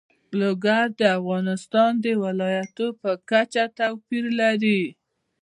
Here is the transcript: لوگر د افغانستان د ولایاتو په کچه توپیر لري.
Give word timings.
لوگر 0.39 0.85
د 0.99 1.01
افغانستان 1.19 1.91
د 2.05 2.05
ولایاتو 2.23 2.87
په 3.01 3.11
کچه 3.29 3.63
توپیر 3.77 4.25
لري. 4.41 4.81